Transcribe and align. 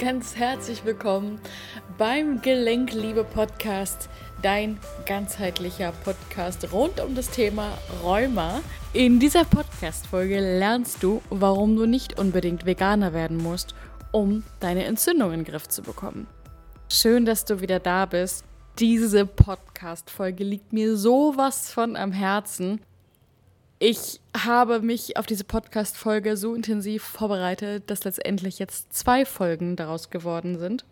ganz 0.00 0.34
herzlich 0.34 0.86
willkommen 0.86 1.38
beim 1.98 2.40
Gelenkliebe 2.40 3.22
Podcast, 3.22 4.08
dein 4.40 4.78
ganzheitlicher 5.04 5.92
Podcast 5.92 6.72
rund 6.72 7.00
um 7.00 7.14
das 7.14 7.28
Thema 7.28 7.76
Rheuma. 8.02 8.62
In 8.94 9.20
dieser 9.20 9.44
Podcast-Folge 9.44 10.40
lernst 10.40 11.02
du, 11.02 11.20
warum 11.28 11.76
du 11.76 11.84
nicht 11.84 12.18
unbedingt 12.18 12.64
Veganer 12.64 13.12
werden 13.12 13.36
musst, 13.36 13.74
um 14.10 14.42
deine 14.58 14.86
Entzündung 14.86 15.32
in 15.32 15.40
den 15.40 15.44
Griff 15.44 15.68
zu 15.68 15.82
bekommen. 15.82 16.26
Schön, 16.88 17.26
dass 17.26 17.44
du 17.44 17.60
wieder 17.60 17.78
da 17.78 18.06
bist. 18.06 18.46
Diese 18.78 19.26
Podcast-Folge 19.26 20.44
liegt 20.44 20.72
mir 20.72 20.96
sowas 20.96 21.70
von 21.70 21.96
am 21.96 22.12
Herzen. 22.12 22.80
Ich 23.82 24.20
habe 24.36 24.80
mich 24.80 25.16
auf 25.16 25.24
diese 25.24 25.44
Podcast-Folge 25.44 26.36
so 26.36 26.54
intensiv 26.54 27.02
vorbereitet, 27.02 27.84
dass 27.86 28.04
letztendlich 28.04 28.58
jetzt 28.58 28.92
zwei 28.92 29.24
Folgen 29.24 29.74
daraus 29.74 30.10
geworden 30.10 30.58
sind. 30.58 30.84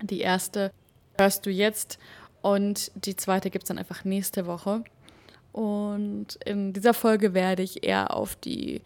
Die 0.00 0.20
erste 0.20 0.72
hörst 1.18 1.44
du 1.44 1.50
jetzt 1.50 1.98
und 2.40 2.90
die 2.94 3.16
zweite 3.16 3.50
gibt 3.50 3.64
es 3.64 3.68
dann 3.68 3.76
einfach 3.76 4.06
nächste 4.06 4.46
Woche. 4.46 4.82
Und 5.52 6.38
in 6.46 6.72
dieser 6.72 6.94
Folge 6.94 7.34
werde 7.34 7.62
ich 7.62 7.84
eher 7.84 8.14
auf 8.16 8.34
die 8.34 8.80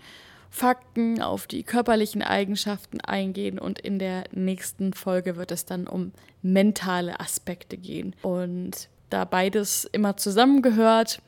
Fakten, 0.51 1.23
auf 1.23 1.47
die 1.47 1.63
körperlichen 1.63 2.23
Eigenschaften 2.23 3.01
eingehen 3.01 3.61
und 3.61 3.79
in 3.79 4.01
der 4.01 4.25
nächsten 4.33 4.93
Folge 4.93 5.37
wird 5.37 5.53
es 5.53 5.65
dann 5.65 5.87
um 5.87 6.11
mentale 6.43 7.21
Aspekte 7.21 7.77
gehen. 7.77 8.17
Und 8.23 8.89
da 9.09 9.25
beides 9.25 9.85
immer 9.85 10.17
zusammengehört, 10.17 11.23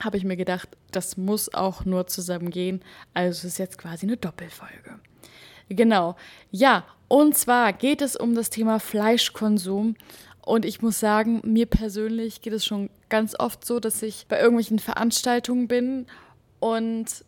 habe 0.00 0.16
ich 0.16 0.24
mir 0.24 0.36
gedacht, 0.36 0.68
das 0.90 1.16
muss 1.16 1.52
auch 1.52 1.84
nur 1.84 2.06
zusammen 2.06 2.50
gehen. 2.50 2.80
Also 3.14 3.30
es 3.30 3.44
ist 3.44 3.58
jetzt 3.58 3.78
quasi 3.78 4.06
eine 4.06 4.16
Doppelfolge. 4.16 4.98
Genau. 5.68 6.16
Ja, 6.50 6.84
und 7.08 7.36
zwar 7.36 7.72
geht 7.72 8.02
es 8.02 8.16
um 8.16 8.34
das 8.34 8.50
Thema 8.50 8.80
Fleischkonsum. 8.80 9.96
Und 10.42 10.64
ich 10.64 10.82
muss 10.82 10.98
sagen, 10.98 11.40
mir 11.44 11.66
persönlich 11.66 12.40
geht 12.40 12.52
es 12.52 12.64
schon 12.64 12.90
ganz 13.08 13.38
oft 13.38 13.64
so, 13.64 13.78
dass 13.78 14.02
ich 14.02 14.26
bei 14.28 14.40
irgendwelchen 14.40 14.78
Veranstaltungen 14.78 15.68
bin 15.68 16.06
und 16.58 17.24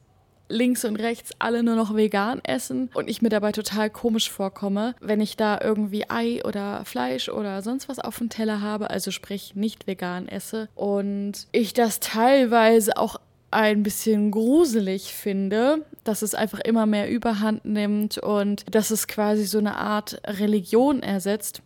links 0.52 0.84
und 0.84 0.96
rechts 0.96 1.30
alle 1.38 1.62
nur 1.62 1.74
noch 1.74 1.96
vegan 1.96 2.40
essen 2.44 2.90
und 2.94 3.08
ich 3.08 3.22
mir 3.22 3.28
dabei 3.28 3.52
total 3.52 3.90
komisch 3.90 4.30
vorkomme, 4.30 4.94
wenn 5.00 5.20
ich 5.20 5.36
da 5.36 5.60
irgendwie 5.60 6.08
Ei 6.08 6.44
oder 6.44 6.84
Fleisch 6.84 7.28
oder 7.28 7.62
sonst 7.62 7.88
was 7.88 7.98
auf 7.98 8.18
dem 8.18 8.28
Teller 8.28 8.60
habe, 8.60 8.90
also 8.90 9.10
sprich 9.10 9.54
nicht 9.54 9.86
vegan 9.86 10.28
esse 10.28 10.68
und 10.74 11.46
ich 11.52 11.72
das 11.72 12.00
teilweise 12.00 12.96
auch 12.96 13.16
ein 13.50 13.82
bisschen 13.82 14.30
gruselig 14.30 15.12
finde, 15.12 15.84
dass 16.04 16.22
es 16.22 16.34
einfach 16.34 16.60
immer 16.60 16.86
mehr 16.86 17.10
Überhand 17.10 17.64
nimmt 17.64 18.18
und 18.18 18.64
dass 18.74 18.90
es 18.90 19.06
quasi 19.06 19.44
so 19.44 19.58
eine 19.58 19.76
Art 19.76 20.20
Religion 20.26 21.02
ersetzt. 21.02 21.62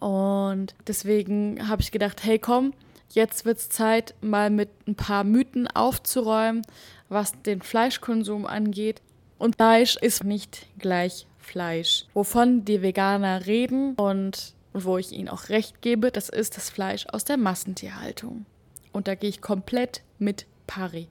Und 0.00 0.74
deswegen 0.86 1.68
habe 1.68 1.82
ich 1.82 1.92
gedacht, 1.92 2.24
hey 2.24 2.38
komm, 2.38 2.72
jetzt 3.14 3.44
wird 3.44 3.58
es 3.58 3.68
Zeit, 3.68 4.14
mal 4.20 4.50
mit 4.50 4.70
ein 4.86 4.94
paar 4.94 5.24
Mythen 5.24 5.66
aufzuräumen, 5.68 6.62
was 7.08 7.40
den 7.42 7.62
Fleischkonsum 7.62 8.46
angeht. 8.46 9.00
Und 9.38 9.56
Fleisch 9.56 9.96
ist 9.96 10.24
nicht 10.24 10.66
gleich 10.78 11.26
Fleisch. 11.38 12.06
Wovon 12.14 12.64
die 12.64 12.82
Veganer 12.82 13.46
reden 13.46 13.94
und 13.94 14.54
wo 14.72 14.98
ich 14.98 15.12
ihnen 15.12 15.28
auch 15.28 15.48
recht 15.48 15.82
gebe, 15.82 16.10
das 16.10 16.28
ist 16.28 16.56
das 16.56 16.70
Fleisch 16.70 17.06
aus 17.12 17.24
der 17.24 17.36
Massentierhaltung. 17.36 18.46
Und 18.92 19.08
da 19.08 19.14
gehe 19.14 19.30
ich 19.30 19.40
komplett 19.40 20.02
mit 20.18 20.46
pari. 20.66 21.08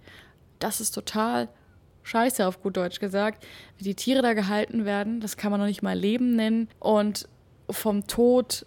Das 0.59 0.81
ist 0.81 0.91
total 0.91 1.49
scheiße, 2.03 2.45
auf 2.45 2.61
gut 2.61 2.77
Deutsch 2.77 2.99
gesagt, 2.99 3.45
wie 3.77 3.83
die 3.83 3.95
Tiere 3.95 4.21
da 4.21 4.33
gehalten 4.33 4.85
werden. 4.85 5.21
Das 5.21 5.37
kann 5.37 5.51
man 5.51 5.59
noch 5.59 5.67
nicht 5.67 5.83
mal 5.83 5.97
Leben 5.97 6.35
nennen. 6.35 6.69
Und 6.79 7.27
vom 7.69 8.07
Tod 8.07 8.65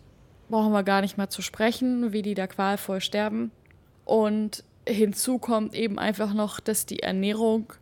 brauchen 0.49 0.73
wir 0.73 0.83
gar 0.83 1.01
nicht 1.01 1.19
mal 1.19 1.29
zu 1.29 1.43
sprechen, 1.43 2.13
wie 2.13 2.23
die 2.23 2.35
da 2.35 2.47
qualvoll 2.47 3.01
sterben. 3.01 3.51
Und 4.05 4.65
hinzu 4.87 5.39
kommt 5.39 5.75
eben 5.75 5.99
einfach 5.99 6.33
noch, 6.33 6.61
dass 6.61 6.87
die 6.87 7.01
Ernährung 7.01 7.73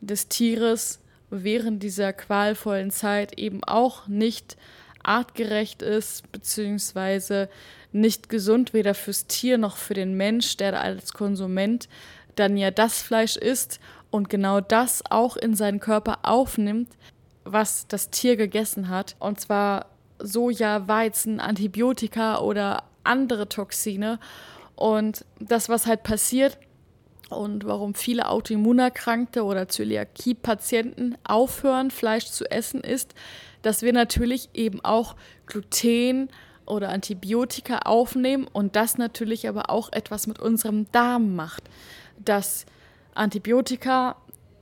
des 0.00 0.28
Tieres 0.28 1.00
während 1.30 1.82
dieser 1.82 2.12
qualvollen 2.12 2.90
Zeit 2.90 3.38
eben 3.38 3.62
auch 3.64 4.06
nicht 4.06 4.56
artgerecht 5.02 5.82
ist, 5.82 6.30
beziehungsweise 6.32 7.48
nicht 7.92 8.28
gesund, 8.28 8.72
weder 8.72 8.94
fürs 8.94 9.26
Tier 9.26 9.58
noch 9.58 9.76
für 9.76 9.94
den 9.94 10.14
Mensch, 10.14 10.56
der 10.56 10.80
als 10.80 11.12
Konsument 11.12 11.88
dann 12.34 12.56
ja 12.56 12.70
das 12.70 13.02
Fleisch 13.02 13.36
isst 13.36 13.80
und 14.10 14.28
genau 14.28 14.60
das 14.60 15.02
auch 15.10 15.36
in 15.36 15.54
seinen 15.54 15.80
Körper 15.80 16.20
aufnimmt, 16.22 16.88
was 17.44 17.86
das 17.86 18.10
Tier 18.10 18.36
gegessen 18.36 18.88
hat. 18.88 19.16
Und 19.18 19.40
zwar 19.40 19.86
Soja, 20.18 20.88
Weizen, 20.88 21.40
Antibiotika 21.40 22.38
oder 22.38 22.84
andere 23.02 23.48
Toxine. 23.48 24.18
Und 24.76 25.24
das, 25.38 25.68
was 25.68 25.86
halt 25.86 26.02
passiert 26.02 26.58
und 27.30 27.64
warum 27.64 27.94
viele 27.94 28.28
Autoimmunerkrankte 28.28 29.44
oder 29.44 29.68
Zöliakie-Patienten 29.68 31.16
aufhören, 31.24 31.90
Fleisch 31.90 32.26
zu 32.26 32.50
essen, 32.50 32.80
ist, 32.80 33.14
dass 33.62 33.82
wir 33.82 33.92
natürlich 33.92 34.50
eben 34.54 34.84
auch 34.84 35.16
Gluten 35.46 36.28
oder 36.66 36.90
Antibiotika 36.90 37.80
aufnehmen 37.80 38.46
und 38.52 38.76
das 38.76 38.98
natürlich 38.98 39.48
aber 39.48 39.70
auch 39.70 39.92
etwas 39.92 40.26
mit 40.26 40.38
unserem 40.38 40.90
Darm 40.92 41.34
macht. 41.34 41.64
Das 42.18 42.66
Antibiotika, 43.14 44.16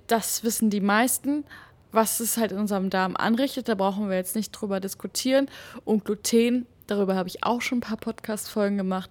das 0.06 0.44
wissen 0.44 0.70
die 0.70 0.80
meisten, 0.80 1.44
was 1.92 2.20
es 2.20 2.36
halt 2.36 2.52
in 2.52 2.58
unserem 2.58 2.90
Darm 2.90 3.16
anrichtet, 3.16 3.68
da 3.68 3.74
brauchen 3.74 4.08
wir 4.08 4.16
jetzt 4.16 4.34
nicht 4.34 4.50
drüber 4.50 4.80
diskutieren. 4.80 5.48
Und 5.84 6.04
Gluten, 6.04 6.66
darüber 6.86 7.14
habe 7.14 7.28
ich 7.28 7.44
auch 7.44 7.60
schon 7.60 7.78
ein 7.78 7.82
paar 7.82 7.98
Podcast-Folgen 7.98 8.78
gemacht, 8.78 9.10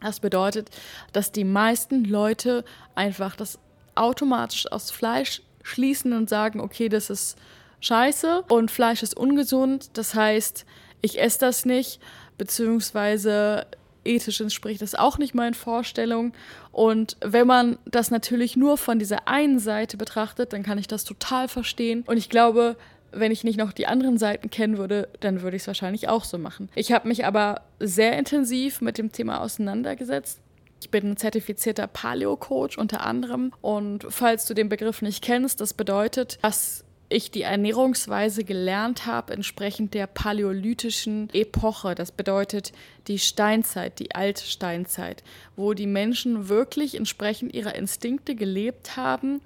das 0.00 0.20
bedeutet, 0.20 0.70
dass 1.12 1.32
die 1.32 1.44
meisten 1.44 2.04
Leute 2.04 2.64
einfach 2.94 3.36
das 3.36 3.58
automatisch 3.94 4.70
aus 4.70 4.90
Fleisch 4.90 5.42
schließen 5.62 6.12
und 6.12 6.28
sagen, 6.28 6.60
okay, 6.60 6.88
das 6.88 7.08
ist 7.08 7.36
scheiße 7.80 8.44
und 8.48 8.70
Fleisch 8.70 9.02
ist 9.02 9.16
ungesund. 9.16 9.90
Das 9.92 10.14
heißt, 10.14 10.66
ich 11.02 11.20
esse 11.20 11.38
das 11.38 11.64
nicht, 11.64 12.00
beziehungsweise 12.36 13.66
ethisch 14.04 14.40
entspricht 14.40 14.82
das 14.82 14.94
auch 14.94 15.18
nicht 15.18 15.34
meinen 15.34 15.54
Vorstellungen. 15.54 16.32
Und 16.70 17.16
wenn 17.20 17.46
man 17.46 17.78
das 17.84 18.10
natürlich 18.10 18.56
nur 18.56 18.76
von 18.76 18.98
dieser 18.98 19.28
einen 19.28 19.58
Seite 19.58 19.96
betrachtet, 19.96 20.52
dann 20.52 20.62
kann 20.62 20.78
ich 20.78 20.88
das 20.88 21.04
total 21.04 21.48
verstehen. 21.48 22.04
Und 22.06 22.16
ich 22.16 22.28
glaube, 22.28 22.76
wenn 23.12 23.30
ich 23.32 23.44
nicht 23.44 23.58
noch 23.58 23.72
die 23.72 23.86
anderen 23.86 24.18
Seiten 24.18 24.50
kennen 24.50 24.78
würde, 24.78 25.08
dann 25.20 25.42
würde 25.42 25.56
ich 25.56 25.62
es 25.62 25.66
wahrscheinlich 25.66 26.08
auch 26.08 26.24
so 26.24 26.38
machen. 26.38 26.68
Ich 26.74 26.92
habe 26.92 27.08
mich 27.08 27.24
aber 27.24 27.62
sehr 27.78 28.18
intensiv 28.18 28.80
mit 28.80 28.98
dem 28.98 29.12
Thema 29.12 29.40
auseinandergesetzt. 29.40 30.40
Ich 30.80 30.90
bin 30.90 31.16
zertifizierter 31.16 31.86
Paleo-Coach 31.86 32.76
unter 32.78 33.06
anderem. 33.06 33.52
Und 33.60 34.06
falls 34.08 34.46
du 34.46 34.54
den 34.54 34.68
Begriff 34.68 35.02
nicht 35.02 35.22
kennst, 35.22 35.60
das 35.60 35.74
bedeutet, 35.74 36.38
dass 36.42 36.84
ich 37.12 37.30
die 37.30 37.42
Ernährungsweise 37.42 38.44
gelernt 38.44 39.06
habe, 39.06 39.32
entsprechend 39.32 39.94
der 39.94 40.06
paläolithischen 40.06 41.28
Epoche. 41.32 41.94
Das 41.94 42.12
bedeutet 42.12 42.72
die 43.08 43.18
Steinzeit, 43.18 43.98
die 43.98 44.14
Altsteinzeit, 44.14 45.22
wo 45.56 45.74
die 45.74 45.86
Menschen 45.86 46.48
wirklich 46.48 46.96
entsprechend 46.96 47.54
ihrer 47.54 47.74
Instinkte 47.74 48.34
gelebt 48.34 48.96
haben 48.96 49.40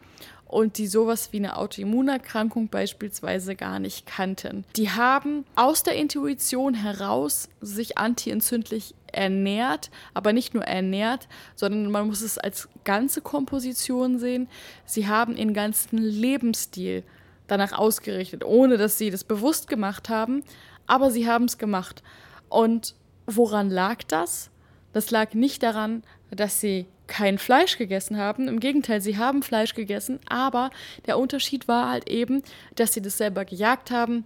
und 0.46 0.78
die 0.78 0.86
sowas 0.86 1.32
wie 1.32 1.38
eine 1.38 1.56
Autoimmunerkrankung 1.56 2.68
beispielsweise 2.68 3.56
gar 3.56 3.78
nicht 3.78 4.06
kannten. 4.06 4.64
Die 4.76 4.90
haben 4.90 5.44
aus 5.56 5.82
der 5.82 5.96
Intuition 5.96 6.74
heraus 6.74 7.48
sich 7.60 7.98
antientzündlich 7.98 8.94
ernährt, 9.12 9.90
aber 10.14 10.32
nicht 10.32 10.54
nur 10.54 10.64
ernährt, 10.64 11.26
sondern 11.54 11.90
man 11.90 12.06
muss 12.06 12.20
es 12.20 12.38
als 12.38 12.68
ganze 12.84 13.20
Komposition 13.20 14.18
sehen. 14.18 14.48
Sie 14.84 15.08
haben 15.08 15.36
ihren 15.36 15.54
ganzen 15.54 15.98
Lebensstil 15.98 17.02
danach 17.46 17.72
ausgerichtet, 17.72 18.44
ohne 18.44 18.76
dass 18.76 18.98
sie 18.98 19.10
das 19.10 19.24
bewusst 19.24 19.68
gemacht 19.68 20.08
haben, 20.08 20.42
aber 20.86 21.10
sie 21.10 21.28
haben 21.28 21.44
es 21.44 21.58
gemacht. 21.58 22.02
Und 22.48 22.94
woran 23.26 23.70
lag 23.70 24.02
das? 24.04 24.50
Das 24.92 25.10
lag 25.10 25.34
nicht 25.34 25.62
daran, 25.62 26.02
dass 26.30 26.60
sie 26.60 26.86
kein 27.06 27.38
Fleisch 27.38 27.78
gegessen 27.78 28.16
haben. 28.16 28.48
Im 28.48 28.60
Gegenteil, 28.60 29.00
sie 29.00 29.16
haben 29.16 29.42
Fleisch 29.42 29.74
gegessen, 29.74 30.18
aber 30.28 30.70
der 31.06 31.18
Unterschied 31.18 31.68
war 31.68 31.90
halt 31.90 32.08
eben, 32.08 32.42
dass 32.74 32.92
sie 32.92 33.02
das 33.02 33.18
selber 33.18 33.44
gejagt 33.44 33.90
haben 33.90 34.24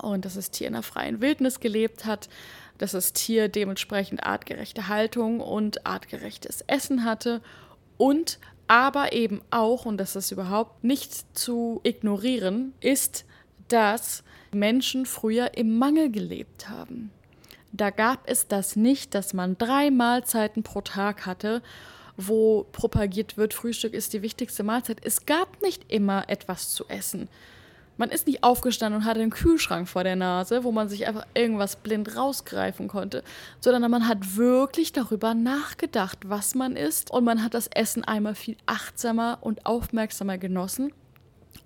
und 0.00 0.24
dass 0.24 0.34
das 0.34 0.50
Tier 0.50 0.68
in 0.68 0.74
der 0.74 0.82
freien 0.82 1.20
Wildnis 1.20 1.60
gelebt 1.60 2.04
hat, 2.04 2.28
dass 2.78 2.92
das 2.92 3.12
Tier 3.12 3.48
dementsprechend 3.48 4.24
artgerechte 4.24 4.88
Haltung 4.88 5.40
und 5.40 5.86
artgerechtes 5.86 6.62
Essen 6.66 7.04
hatte 7.04 7.40
und 7.96 8.38
aber 8.66 9.12
eben 9.12 9.42
auch, 9.50 9.84
und 9.84 9.98
das 9.98 10.16
ist 10.16 10.30
überhaupt 10.30 10.82
nicht 10.84 11.36
zu 11.36 11.80
ignorieren, 11.82 12.72
ist, 12.80 13.24
dass 13.68 14.24
Menschen 14.52 15.06
früher 15.06 15.56
im 15.56 15.78
Mangel 15.78 16.10
gelebt 16.10 16.68
haben. 16.68 17.10
Da 17.72 17.90
gab 17.90 18.28
es 18.28 18.48
das 18.48 18.76
nicht, 18.76 19.14
dass 19.14 19.34
man 19.34 19.56
drei 19.56 19.90
Mahlzeiten 19.90 20.62
pro 20.62 20.82
Tag 20.82 21.26
hatte 21.26 21.62
wo 22.16 22.66
propagiert 22.72 23.36
wird, 23.36 23.54
Frühstück 23.54 23.94
ist 23.94 24.12
die 24.12 24.22
wichtigste 24.22 24.62
Mahlzeit. 24.62 24.98
Es 25.02 25.26
gab 25.26 25.62
nicht 25.62 25.90
immer 25.90 26.28
etwas 26.28 26.70
zu 26.70 26.86
essen. 26.88 27.28
Man 27.96 28.10
ist 28.10 28.26
nicht 28.26 28.42
aufgestanden 28.42 29.02
und 29.02 29.06
hatte 29.06 29.20
einen 29.20 29.30
Kühlschrank 29.30 29.88
vor 29.88 30.02
der 30.02 30.16
Nase, 30.16 30.64
wo 30.64 30.72
man 30.72 30.88
sich 30.88 31.06
einfach 31.06 31.26
irgendwas 31.34 31.76
blind 31.76 32.16
rausgreifen 32.16 32.88
konnte, 32.88 33.22
sondern 33.60 33.90
man 33.90 34.08
hat 34.08 34.36
wirklich 34.36 34.92
darüber 34.92 35.34
nachgedacht, 35.34 36.18
was 36.24 36.54
man 36.54 36.76
isst 36.76 37.10
und 37.10 37.24
man 37.24 37.44
hat 37.44 37.54
das 37.54 37.66
Essen 37.68 38.04
einmal 38.04 38.34
viel 38.34 38.56
achtsamer 38.66 39.38
und 39.40 39.66
aufmerksamer 39.66 40.38
genossen 40.38 40.92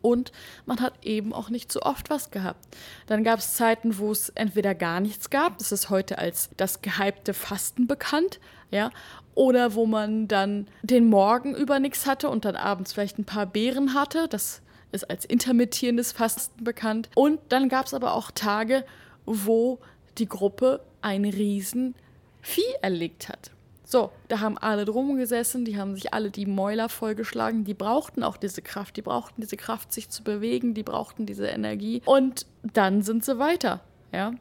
und 0.03 0.33
man 0.67 0.81
hat 0.81 0.95
eben 1.05 1.33
auch 1.33 1.51
nicht 1.51 1.73
so 1.73 1.83
oft 1.83 2.11
was 2.11 2.31
gehabt. 2.31 2.65
Dann 3.07 3.25
gab 3.25 3.41
es 3.41 3.55
Zeiten, 3.55 3.99
wo 3.99 4.13
es 4.13 4.29
entweder 4.31 4.75
gar 4.75 5.01
nichts 5.01 5.31
gab, 5.31 5.59
das 5.59 5.73
ist 5.73 5.91
heute 5.91 6.19
als 6.19 6.51
das 6.57 6.81
gehypte 6.83 7.35
Fasten 7.35 7.87
bekannt, 7.87 8.41
ja, 8.71 8.91
oder 9.35 9.75
wo 9.75 9.87
man 9.87 10.29
dann 10.29 10.67
den 10.83 11.09
Morgen 11.09 11.55
über 11.55 11.79
nichts 11.79 12.07
hatte 12.07 12.29
und 12.31 12.45
dann 12.45 12.57
abends 12.57 12.93
vielleicht 12.93 13.19
ein 13.19 13.25
paar 13.25 13.47
Beeren 13.47 13.95
hatte, 13.95 14.29
das 14.29 14.63
ist 14.97 15.09
als 15.09 15.25
intermittierendes 15.25 16.13
Fasten 16.13 16.65
bekannt. 16.65 17.09
Und 17.15 17.39
dann 17.51 17.69
gab 17.69 17.87
es 17.87 17.95
aber 17.95 18.15
auch 18.15 18.33
Tage, 18.33 18.85
wo 19.25 19.79
die 20.19 20.29
Gruppe 20.29 20.81
ein 21.01 21.25
riesen 21.25 21.95
Vieh 22.43 22.75
erlegt 22.83 23.29
hat. 23.29 23.53
So, 23.85 24.11
da 24.27 24.41
haben 24.41 24.59
alle 24.59 24.85
drum 24.85 25.17
gesessen, 25.17 25.65
die 25.65 25.79
haben 25.79 25.95
sich 25.95 26.13
alle 26.13 26.33
die 26.33 26.47
Mäuler 26.47 26.89
vollgeschlagen, 26.89 27.65
die 27.65 27.75
brauchten 27.75 28.25
auch 28.25 28.37
diese 28.37 28.61
Kraft, 28.61 28.97
die 28.97 29.03
brauchten 29.03 29.41
diese 29.41 29.57
Kraft, 29.57 29.93
sich 29.93 30.11
zu 30.11 30.25
bewegen, 30.25 30.75
die 30.75 30.83
brauchten 30.83 31.25
diese 31.25 31.47
Energie. 31.47 32.03
Und 32.05 32.47
dann 32.63 33.03
sind 33.03 33.25
sie 33.25 33.39
weiter, 33.39 33.81
ja. 34.13 34.33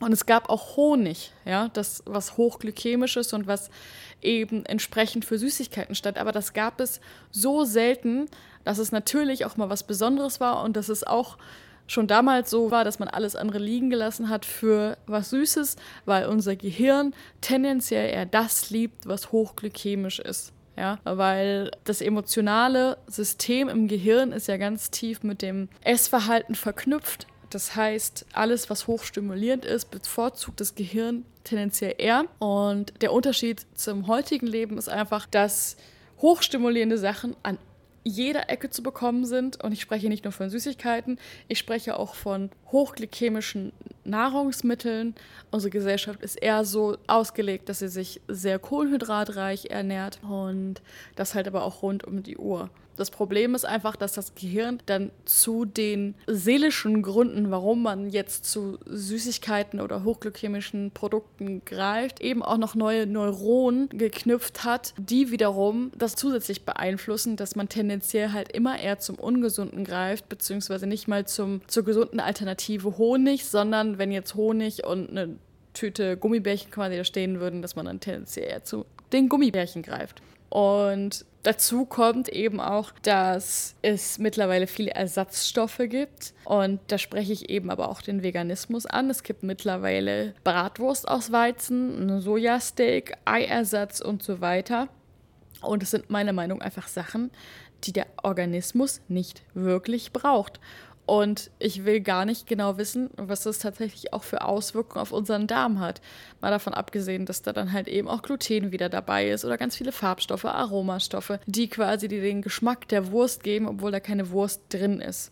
Und 0.00 0.12
es 0.12 0.26
gab 0.26 0.50
auch 0.50 0.76
Honig, 0.76 1.32
ja, 1.44 1.68
das 1.72 2.02
was 2.04 2.36
hochglykämisch 2.36 3.16
ist 3.16 3.32
und 3.32 3.46
was 3.46 3.70
eben 4.20 4.66
entsprechend 4.66 5.24
für 5.24 5.38
Süßigkeiten 5.38 5.94
stand. 5.94 6.18
Aber 6.18 6.32
das 6.32 6.52
gab 6.52 6.80
es 6.80 7.00
so 7.30 7.64
selten, 7.64 8.26
dass 8.64 8.78
es 8.78 8.92
natürlich 8.92 9.44
auch 9.46 9.56
mal 9.56 9.70
was 9.70 9.84
Besonderes 9.84 10.40
war 10.40 10.62
und 10.62 10.76
dass 10.76 10.88
es 10.88 11.04
auch 11.04 11.38
schon 11.86 12.06
damals 12.06 12.50
so 12.50 12.70
war, 12.70 12.84
dass 12.84 12.98
man 12.98 13.08
alles 13.08 13.36
andere 13.36 13.58
liegen 13.58 13.90
gelassen 13.90 14.28
hat 14.28 14.44
für 14.44 14.98
was 15.06 15.30
Süßes, 15.30 15.76
weil 16.04 16.26
unser 16.26 16.56
Gehirn 16.56 17.14
tendenziell 17.40 18.10
eher 18.10 18.26
das 18.26 18.70
liebt, 18.70 19.06
was 19.06 19.32
hochglykämisch 19.32 20.18
ist. 20.18 20.52
Ja, 20.76 20.98
weil 21.04 21.70
das 21.84 22.02
emotionale 22.02 22.98
System 23.06 23.70
im 23.70 23.88
Gehirn 23.88 24.32
ist 24.32 24.46
ja 24.46 24.58
ganz 24.58 24.90
tief 24.90 25.22
mit 25.22 25.40
dem 25.40 25.70
Essverhalten 25.82 26.54
verknüpft. 26.54 27.26
Das 27.56 27.74
heißt, 27.74 28.26
alles, 28.34 28.68
was 28.68 28.86
hochstimulierend 28.86 29.64
ist, 29.64 29.90
bevorzugt 29.90 30.60
das 30.60 30.74
Gehirn 30.74 31.24
tendenziell 31.42 31.94
eher. 31.96 32.26
Und 32.38 32.92
der 33.00 33.14
Unterschied 33.14 33.64
zum 33.74 34.08
heutigen 34.08 34.46
Leben 34.46 34.76
ist 34.76 34.90
einfach, 34.90 35.24
dass 35.24 35.78
hochstimulierende 36.20 36.98
Sachen 36.98 37.34
an 37.42 37.56
jeder 38.04 38.50
Ecke 38.50 38.68
zu 38.68 38.82
bekommen 38.82 39.24
sind. 39.24 39.64
Und 39.64 39.72
ich 39.72 39.80
spreche 39.80 40.10
nicht 40.10 40.24
nur 40.24 40.32
von 40.32 40.50
Süßigkeiten, 40.50 41.18
ich 41.48 41.58
spreche 41.58 41.98
auch 41.98 42.14
von 42.14 42.50
hochglykämischen 42.72 43.72
Nahrungsmitteln. 44.04 45.14
Unsere 45.50 45.70
Gesellschaft 45.70 46.20
ist 46.20 46.36
eher 46.36 46.66
so 46.66 46.98
ausgelegt, 47.06 47.70
dass 47.70 47.78
sie 47.78 47.88
sich 47.88 48.20
sehr 48.28 48.58
kohlenhydratreich 48.58 49.70
ernährt 49.70 50.18
und 50.22 50.82
das 51.14 51.34
halt 51.34 51.48
aber 51.48 51.64
auch 51.64 51.80
rund 51.80 52.04
um 52.04 52.22
die 52.22 52.36
Uhr. 52.36 52.68
Das 52.96 53.10
Problem 53.10 53.54
ist 53.54 53.64
einfach, 53.64 53.96
dass 53.96 54.12
das 54.14 54.34
Gehirn 54.34 54.78
dann 54.86 55.10
zu 55.24 55.64
den 55.64 56.14
seelischen 56.26 57.02
Gründen, 57.02 57.50
warum 57.50 57.82
man 57.82 58.10
jetzt 58.10 58.46
zu 58.46 58.78
Süßigkeiten 58.86 59.80
oder 59.80 60.04
hochglykämischen 60.04 60.90
Produkten 60.92 61.64
greift, 61.64 62.20
eben 62.20 62.42
auch 62.42 62.58
noch 62.58 62.74
neue 62.74 63.06
Neuronen 63.06 63.88
geknüpft 63.90 64.64
hat, 64.64 64.94
die 64.98 65.30
wiederum 65.30 65.92
das 65.96 66.14
zusätzlich 66.14 66.64
beeinflussen, 66.64 67.36
dass 67.36 67.56
man 67.56 67.68
tendenziell 67.68 68.32
halt 68.32 68.52
immer 68.52 68.78
eher 68.78 68.98
zum 68.98 69.16
Ungesunden 69.16 69.84
greift, 69.84 70.28
beziehungsweise 70.28 70.86
nicht 70.86 71.08
mal 71.08 71.26
zum, 71.26 71.60
zur 71.66 71.84
gesunden 71.84 72.20
Alternative 72.20 72.96
Honig, 72.98 73.44
sondern 73.44 73.98
wenn 73.98 74.10
jetzt 74.10 74.34
Honig 74.34 74.84
und 74.86 75.10
eine 75.10 75.36
Tüte 75.74 76.16
Gummibärchen 76.16 76.70
quasi 76.70 76.96
da 76.96 77.04
stehen 77.04 77.38
würden, 77.38 77.60
dass 77.60 77.76
man 77.76 77.84
dann 77.84 78.00
tendenziell 78.00 78.48
eher 78.48 78.64
zu 78.64 78.86
den 79.12 79.28
Gummibärchen 79.28 79.82
greift. 79.82 80.22
Und 80.56 81.26
dazu 81.42 81.84
kommt 81.84 82.30
eben 82.30 82.60
auch, 82.60 82.90
dass 83.02 83.74
es 83.82 84.18
mittlerweile 84.18 84.66
viele 84.66 84.92
Ersatzstoffe 84.92 85.82
gibt. 85.90 86.32
Und 86.46 86.80
da 86.86 86.96
spreche 86.96 87.34
ich 87.34 87.50
eben 87.50 87.70
aber 87.70 87.90
auch 87.90 88.00
den 88.00 88.22
Veganismus 88.22 88.86
an. 88.86 89.10
Es 89.10 89.22
gibt 89.22 89.42
mittlerweile 89.42 90.32
Bratwurst 90.44 91.08
aus 91.08 91.30
Weizen, 91.30 92.22
Sojasteak, 92.22 93.18
Eiersatz 93.26 94.00
und 94.00 94.22
so 94.22 94.40
weiter. 94.40 94.88
Und 95.60 95.82
es 95.82 95.90
sind 95.90 96.08
meiner 96.08 96.32
Meinung 96.32 96.60
nach 96.60 96.64
einfach 96.64 96.88
Sachen, 96.88 97.30
die 97.84 97.92
der 97.92 98.06
Organismus 98.22 99.02
nicht 99.08 99.42
wirklich 99.52 100.14
braucht. 100.14 100.58
Und 101.06 101.52
ich 101.60 101.84
will 101.84 102.00
gar 102.00 102.24
nicht 102.24 102.48
genau 102.48 102.78
wissen, 102.78 103.10
was 103.16 103.44
das 103.44 103.60
tatsächlich 103.60 104.12
auch 104.12 104.24
für 104.24 104.42
Auswirkungen 104.42 105.00
auf 105.00 105.12
unseren 105.12 105.46
Darm 105.46 105.78
hat. 105.78 106.00
Mal 106.40 106.50
davon 106.50 106.74
abgesehen, 106.74 107.26
dass 107.26 107.42
da 107.42 107.52
dann 107.52 107.72
halt 107.72 107.86
eben 107.86 108.08
auch 108.08 108.22
Gluten 108.22 108.72
wieder 108.72 108.88
dabei 108.88 109.30
ist 109.30 109.44
oder 109.44 109.56
ganz 109.56 109.76
viele 109.76 109.92
Farbstoffe, 109.92 110.44
Aromastoffe, 110.44 111.38
die 111.46 111.68
quasi 111.68 112.08
den 112.08 112.42
Geschmack 112.42 112.88
der 112.88 113.12
Wurst 113.12 113.44
geben, 113.44 113.68
obwohl 113.68 113.92
da 113.92 114.00
keine 114.00 114.30
Wurst 114.30 114.62
drin 114.68 115.00
ist. 115.00 115.30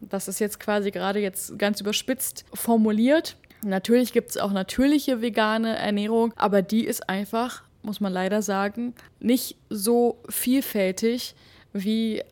Das 0.00 0.26
ist 0.26 0.38
jetzt 0.38 0.58
quasi 0.58 0.90
gerade 0.90 1.20
jetzt 1.20 1.58
ganz 1.58 1.82
überspitzt 1.82 2.46
formuliert. 2.54 3.36
Natürlich 3.62 4.14
gibt 4.14 4.30
es 4.30 4.38
auch 4.38 4.52
natürliche 4.52 5.20
vegane 5.20 5.76
Ernährung, 5.76 6.32
aber 6.36 6.62
die 6.62 6.86
ist 6.86 7.10
einfach, 7.10 7.62
muss 7.82 8.00
man 8.00 8.10
leider 8.10 8.40
sagen, 8.40 8.94
nicht 9.18 9.58
so 9.68 10.22
vielfältig 10.30 11.34
wie 11.72 12.22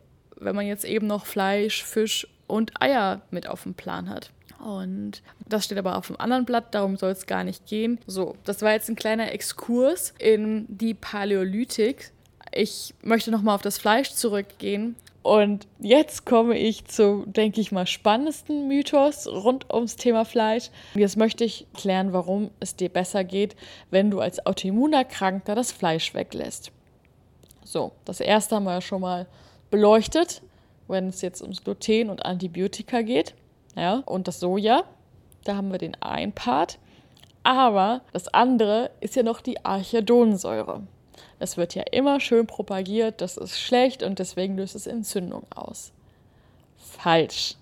wenn 0.41 0.57
man 0.57 0.67
jetzt 0.67 0.85
eben 0.85 1.07
noch 1.07 1.27
Fleisch, 1.27 1.85
Fisch 1.85 2.27
und 2.49 2.83
Eier 2.83 3.21
mit 3.31 3.47
auf 3.47 3.63
dem 3.63 3.75
Plan 3.75 4.09
hat. 4.09 4.31
Und 4.59 5.23
das 5.49 5.65
steht 5.65 5.79
aber 5.79 5.97
auf 5.97 6.11
einem 6.11 6.21
anderen 6.21 6.45
Blatt, 6.45 6.75
darum 6.75 6.97
soll 6.97 7.13
es 7.13 7.27
gar 7.27 7.45
nicht 7.45 7.67
gehen. 7.67 8.01
So, 8.07 8.35
das 8.45 8.63
war 8.63 8.73
jetzt 8.73 8.89
ein 8.89 8.97
kleiner 8.97 9.31
Exkurs 9.33 10.13
in 10.19 10.67
die 10.69 10.95
Paläolytik. 10.95 12.11
Ich 12.53 12.95
möchte 13.03 13.31
nochmal 13.31 13.55
auf 13.55 13.63
das 13.63 13.79
Fleisch 13.79 14.13
zurückgehen. 14.13 14.97
Und 15.23 15.67
jetzt 15.79 16.25
komme 16.25 16.57
ich 16.57 16.87
zum, 16.87 17.33
denke 17.33 17.61
ich 17.61 17.71
mal, 17.71 17.87
spannendsten 17.87 18.67
Mythos 18.67 19.27
rund 19.27 19.73
ums 19.73 19.97
Thema 19.97 20.25
Fleisch. 20.25 20.71
Jetzt 20.95 21.17
möchte 21.17 21.45
ich 21.45 21.67
klären, 21.75 22.13
warum 22.13 22.51
es 22.61 22.77
dir 22.77 22.89
besser 22.89 23.25
geht, 23.25 23.55
wenn 23.91 24.11
du 24.11 24.21
als 24.21 24.45
Autoimmunerkrankter 24.47 25.55
das 25.55 25.71
Fleisch 25.71 26.15
weglässt. 26.15 26.73
So, 27.63 27.93
das 28.07 28.21
erste 28.21 28.57
haben 28.57 28.65
wir 28.65 28.73
ja 28.73 28.81
schon 28.81 29.03
mal 29.03 29.27
beleuchtet 29.71 30.41
wenn 30.89 31.09
es 31.09 31.21
jetzt 31.21 31.43
ums 31.43 31.63
Gluten 31.63 32.11
und 32.11 32.25
Antibiotika 32.25 33.03
geht. 33.03 33.35
Ja, 33.77 34.03
und 34.07 34.27
das 34.27 34.41
Soja, 34.41 34.85
da 35.45 35.57
haben 35.57 35.71
wir 35.71 35.79
den 35.79 35.95
einen 36.03 36.33
Part. 36.33 36.79
Aber 37.45 38.03
das 38.13 38.29
andere 38.29 38.91
ist 39.01 39.17
ja 39.17 39.23
noch 39.23 39.41
die 39.41 39.65
Archidonsäure. 39.65 40.83
Es 41.39 41.57
wird 41.57 41.75
ja 41.75 41.85
immer 41.93 42.21
schön 42.21 42.47
propagiert, 42.47 43.21
das 43.21 43.37
ist 43.37 43.59
schlecht 43.59 44.03
und 44.03 44.19
deswegen 44.19 44.57
löst 44.57 44.75
es 44.75 44.87
Entzündung 44.87 45.47
aus. 45.55 45.93
Falsch. 46.77 47.55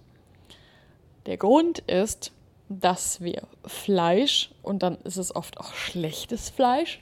Der 1.27 1.37
Grund 1.37 1.81
ist, 1.81 2.33
dass 2.69 3.21
wir 3.21 3.43
Fleisch, 3.65 4.51
und 4.63 4.83
dann 4.83 4.97
ist 5.05 5.19
es 5.19 5.35
oft 5.35 5.59
auch 5.59 5.75
schlechtes 5.75 6.51
Fleisch, 6.51 7.01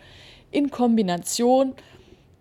in 0.51 0.71
Kombination 0.71 1.75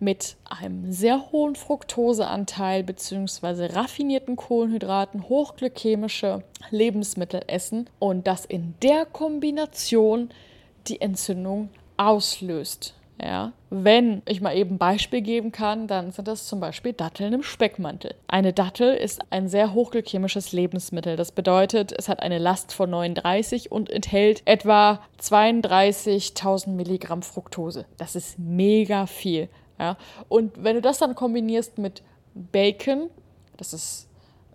mit 0.04 0.36
einem 0.46 0.92
sehr 0.92 1.32
hohen 1.32 1.56
Fructoseanteil 1.56 2.84
bzw. 2.84 3.68
raffinierten 3.68 4.36
Kohlenhydraten 4.36 5.30
hochglykämische 5.30 6.44
Lebensmittel 6.70 7.42
essen 7.48 7.90
und 8.00 8.28
das 8.28 8.46
in 8.46 8.76
der 8.82 9.06
Kombination 9.06 10.30
die 10.88 11.02
Entzündung 11.02 11.70
auslöst. 11.98 12.96
Ja, 13.22 13.54
wenn 13.70 14.22
ich 14.28 14.42
mal 14.42 14.58
eben 14.58 14.76
ein 14.76 14.78
Beispiel 14.80 15.22
geben 15.22 15.52
kann, 15.52 15.88
dann 15.88 16.12
sind 16.12 16.28
das 16.28 16.48
zum 16.48 16.60
Beispiel 16.60 16.92
Datteln 16.94 17.32
im 17.32 17.44
Speckmantel. 17.44 18.16
Eine 18.28 18.52
Dattel 18.52 18.96
ist 18.96 19.22
ein 19.30 19.48
sehr 19.48 19.74
hochglykämisches 19.74 20.52
Lebensmittel. 20.52 21.16
Das 21.16 21.32
bedeutet, 21.32 21.94
es 21.98 22.10
hat 22.10 22.22
eine 22.22 22.40
Last 22.40 22.74
von 22.74 22.90
39 22.90 23.72
und 23.72 23.90
enthält 23.90 24.42
etwa 24.46 25.00
32.000 25.22 26.70
Milligramm 26.70 27.22
Fructose. 27.22 27.86
Das 27.98 28.16
ist 28.16 28.40
mega 28.40 29.06
viel. 29.06 29.48
Ja? 29.80 29.98
Und 30.30 30.64
wenn 30.64 30.76
du 30.76 30.82
das 30.82 31.00
dann 31.00 31.16
kombinierst 31.16 31.78
mit 31.78 32.04
Bacon, 32.34 33.10
das 33.58 33.74
ist 33.74 34.08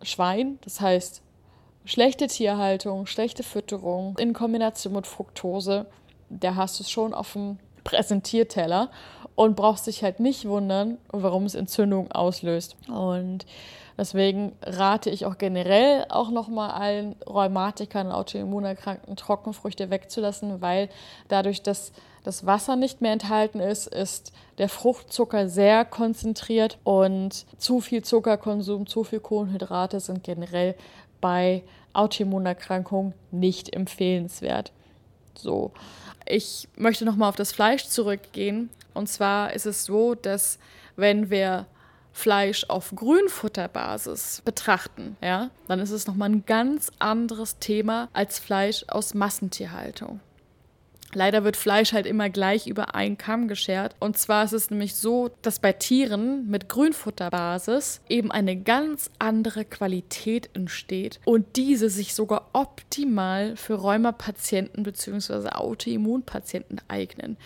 Schwein, 0.03 0.59
das 0.65 0.81
heißt 0.81 1.23
schlechte 1.85 2.27
Tierhaltung, 2.27 3.07
schlechte 3.07 3.43
Fütterung 3.43 4.17
in 4.19 4.33
Kombination 4.33 4.93
mit 4.93 5.07
Fructose, 5.07 5.87
da 6.29 6.55
hast 6.55 6.79
du 6.79 6.83
es 6.83 6.91
schon 6.91 7.15
auf 7.15 7.33
dem 7.33 7.59
Präsentierteller 7.85 8.91
und 9.35 9.57
brauchst 9.57 9.87
dich 9.87 10.03
halt 10.03 10.21
nicht 10.21 10.47
wundern, 10.47 10.99
warum 11.11 11.45
es 11.45 11.55
Entzündung 11.55 12.13
auslöst. 12.13 12.77
Und 12.89 13.47
deswegen 13.99 14.53
rate 14.63 15.11
ich 15.11 15.27
auch 15.27 15.37
generell 15.37 16.07
auch 16.09 16.31
nochmal 16.31 16.71
allen 16.71 17.17
Rheumatikern 17.29 18.07
und 18.07 18.13
Autoimmunerkrankten 18.13 19.17
Trockenfrüchte 19.17 19.91
wegzulassen, 19.91 20.63
weil 20.63 20.89
dadurch, 21.29 21.63
dass 21.63 21.93
das 22.25 22.47
Wasser 22.47 22.77
nicht 22.77 23.01
mehr 23.01 23.13
enthalten 23.13 23.61
ist, 23.61 23.87
ist 23.87 24.33
der 24.59 24.69
Fruchtzucker 24.69 25.49
sehr 25.49 25.85
konzentriert 25.85 26.79
und 26.85 27.47
zu 27.59 27.81
viel 27.81 28.03
Zuckerkonsum, 28.03 28.87
zu 28.87 29.05
viel 29.05 29.21
Kohlenhydrate 29.21 30.01
sind 30.01 30.23
generell 30.23 30.75
bei 31.21 31.63
Autoimmunerkrankungen 31.93 33.15
nicht 33.31 33.75
empfehlenswert. 33.75 34.73
So, 35.35 35.73
ich 36.27 36.69
möchte 36.77 37.05
nochmal 37.05 37.29
auf 37.29 37.37
das 37.37 37.53
Fleisch 37.53 37.87
zurückgehen. 37.87 38.71
Und 38.95 39.09
zwar 39.09 39.53
ist 39.53 39.67
es 39.67 39.85
so, 39.85 40.15
dass 40.15 40.59
wenn 40.97 41.31
wir 41.31 41.67
Fleisch 42.19 42.65
auf 42.69 42.91
Grünfutterbasis 42.97 44.43
betrachten, 44.45 45.17
ja, 45.23 45.51
dann 45.69 45.79
ist 45.79 45.93
es 45.93 46.09
nochmal 46.09 46.31
ein 46.31 46.45
ganz 46.47 46.91
anderes 46.99 47.61
Thema 47.61 48.09
als 48.13 48.41
Fleisch 48.41 48.85
aus 48.89 49.15
Massentierhaltung. 49.15 50.19
Leider 51.15 51.45
wird 51.45 51.57
Fleisch 51.57 51.93
halt 51.93 52.07
immer 52.07 52.29
gleich 52.29 52.67
über 52.67 52.95
einen 52.97 53.17
Kamm 53.17 53.47
geschert. 53.49 53.95
Und 53.99 54.19
zwar 54.19 54.45
ist 54.45 54.53
es 54.53 54.71
nämlich 54.71 54.95
so, 54.97 55.31
dass 55.43 55.59
bei 55.59 55.73
Tieren 55.73 56.49
mit 56.49 56.69
Grünfutterbasis 56.69 58.01
eben 58.09 58.31
eine 58.31 58.57
ganz 58.57 59.11
andere 59.19 59.65
Qualität 59.65 60.51
entsteht 60.55 61.21
und 61.25 61.57
diese 61.57 61.89
sich 61.89 62.15
sogar 62.15 62.51
optimal 62.53 63.57
für 63.57 63.75
Rheumapatienten 63.75 64.83
bzw. 64.83 65.51
Autoimmunpatienten 65.51 66.81
eignen. 66.89 67.39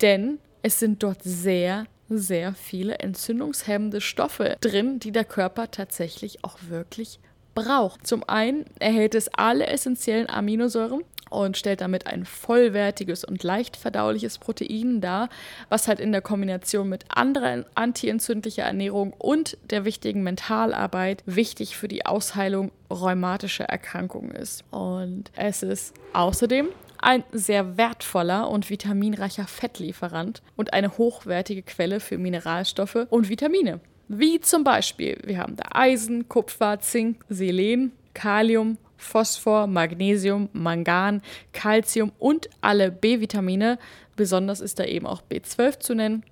Denn 0.00 0.38
es 0.62 0.78
sind 0.78 1.02
dort 1.02 1.22
sehr, 1.24 1.86
sehr 2.18 2.54
viele 2.54 2.98
entzündungshemmende 2.98 4.00
Stoffe 4.00 4.56
drin, 4.60 4.98
die 4.98 5.12
der 5.12 5.24
Körper 5.24 5.70
tatsächlich 5.70 6.44
auch 6.44 6.58
wirklich 6.68 7.18
braucht. 7.54 8.06
Zum 8.06 8.26
einen 8.28 8.64
erhält 8.78 9.14
es 9.14 9.28
alle 9.34 9.66
essentiellen 9.66 10.28
Aminosäuren 10.28 11.04
und 11.32 11.56
stellt 11.56 11.80
damit 11.80 12.06
ein 12.06 12.24
vollwertiges 12.24 13.24
und 13.24 13.42
leicht 13.42 13.76
verdauliches 13.76 14.38
Protein 14.38 15.00
dar, 15.00 15.28
was 15.68 15.88
halt 15.88 15.98
in 15.98 16.12
der 16.12 16.20
Kombination 16.20 16.88
mit 16.88 17.04
anderer 17.08 17.64
antientzündlicher 17.74 18.64
Ernährung 18.64 19.14
und 19.14 19.56
der 19.70 19.84
wichtigen 19.84 20.22
Mentalarbeit 20.22 21.22
wichtig 21.26 21.76
für 21.76 21.88
die 21.88 22.06
Ausheilung 22.06 22.70
rheumatischer 22.90 23.64
Erkrankungen 23.64 24.32
ist. 24.32 24.64
Und 24.70 25.30
es 25.34 25.62
ist 25.62 25.94
außerdem 26.12 26.68
ein 27.02 27.24
sehr 27.32 27.76
wertvoller 27.76 28.48
und 28.48 28.70
vitaminreicher 28.70 29.46
Fettlieferant 29.46 30.42
und 30.56 30.72
eine 30.72 30.96
hochwertige 30.96 31.62
Quelle 31.62 32.00
für 32.00 32.16
Mineralstoffe 32.16 33.06
und 33.10 33.28
Vitamine. 33.28 33.80
Wie 34.08 34.40
zum 34.40 34.64
Beispiel, 34.64 35.18
wir 35.24 35.38
haben 35.38 35.56
da 35.56 35.64
Eisen, 35.72 36.28
Kupfer, 36.28 36.80
Zink, 36.80 37.24
Selen, 37.28 37.92
Kalium, 38.14 38.78
Phosphor, 38.96 39.66
Magnesium, 39.66 40.48
Mangan, 40.52 41.22
Calcium 41.52 42.12
und 42.18 42.48
alle 42.60 42.90
B-Vitamine. 42.90 43.78
Besonders 44.16 44.60
ist 44.60 44.78
da 44.78 44.84
eben 44.84 45.06
auch 45.06 45.22
B12 45.30 45.80
zu 45.80 45.94
nennen, 45.94 46.24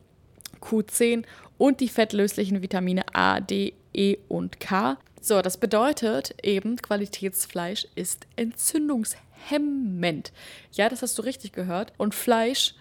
Q10 0.61 1.25
und 1.59 1.81
die 1.81 1.89
fettlöslichen 1.89 2.63
Vitamine 2.63 3.05
A, 3.13 3.41
D, 3.41 3.75
E 3.93 4.19
und 4.29 4.61
K. 4.61 4.99
So, 5.21 5.43
das 5.43 5.59
bedeutet 5.59 6.35
eben, 6.43 6.77
Qualitätsfleisch 6.77 7.87
ist 7.95 8.27
entzündungshemmend. 8.37 9.30
Ja, 10.73 10.89
das 10.89 11.03
hast 11.03 11.19
du 11.19 11.23
richtig 11.23 11.53
gehört. 11.53 11.93
Und 11.97 12.15
Fleisch, 12.15 12.75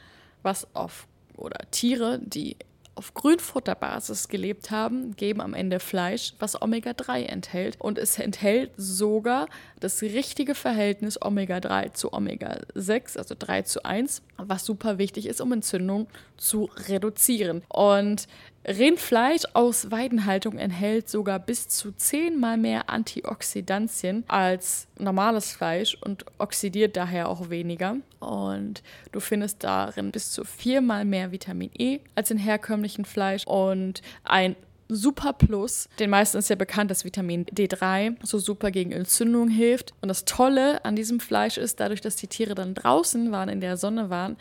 was 0.44 0.68
auf 0.75 1.08
oder 1.36 1.60
Tiere, 1.72 2.20
die 2.22 2.58
auf 3.00 3.13
Grünfutterbasis 3.13 4.28
gelebt 4.28 4.72
haben, 4.72 5.16
geben 5.16 5.39
am 5.39 5.54
Ende 5.54 5.80
Fleisch, 5.80 6.34
was 6.38 6.62
Omega-3 6.62 7.24
enthält. 7.28 7.80
Und 7.80 7.98
es 7.98 8.20
enthält 8.20 8.72
sogar 8.75 9.48
das 9.80 10.01
richtige 10.01 10.54
Verhältnis 10.54 11.18
Omega-3 11.22 11.94
zu 11.94 12.12
Omega-6, 12.12 13.18
also 13.18 13.36
3 13.39 13.62
zu 13.62 13.86
1, 13.86 14.22
was 14.36 14.66
super 14.66 14.98
wichtig 14.98 15.28
ist, 15.28 15.39
um 15.39 15.54
Entzündung 15.54 16.08
zu 16.36 16.70
reduzieren. 16.89 17.63
Und 17.70 18.28
Rindfleisch 18.68 19.44
aus 19.54 19.89
Weidenhaltung 19.89 20.58
enthält 20.58 21.10
sogar 21.10 21.39
bis 21.39 21.68
zu 21.70 21.92
zehnmal 21.94 22.58
mehr 22.58 22.89
Antioxidantien 22.89 24.24
als 24.28 24.88
normales 24.98 25.51
Fleisch 25.51 25.98
und 26.01 26.25
oxidiert 26.38 26.98
daher 26.98 27.30
auch 27.30 27.50
weniger. 27.50 27.96
Und 28.20 28.84
du 29.12 29.20
findest 29.20 29.63
darin 29.63 30.12
bis 30.12 30.32
zu 30.32 30.44
viermal 30.44 31.06
mehr 31.06 31.32
Vitamin 31.32 31.72
E 31.78 32.00
als 32.16 32.32
in 32.32 32.38
herkömmlichen 32.38 33.06
Fleisch 33.06 33.48
und 33.48 34.01
ein 34.24 34.56
Super 34.92 35.34
Plus. 35.34 35.88
Den 36.00 36.10
meisten 36.10 36.39
ist 36.39 36.50
ja 36.50 36.56
bekannt, 36.56 36.89
dass 36.89 37.06
Vitamin 37.06 37.46
D3 37.46 38.16
so 38.24 38.39
super 38.39 38.72
gegen 38.72 38.92
Entzündung 38.92 39.48
hilft. 39.48 39.94
Und 40.01 40.10
das 40.10 40.25
Tolle 40.25 40.84
an 40.84 40.96
diesem 40.96 41.20
Fleisch 41.20 41.60
ist, 41.60 41.80
dadurch, 41.80 42.01
dass 42.01 42.16
die 42.16 42.28
Tiere 42.28 42.56
dann 42.56 42.74
draußen 42.74 43.32
waren, 43.32 43.50
in 43.50 43.62
der 43.62 43.78
Sonne 43.78 44.10
waren, 44.10 44.36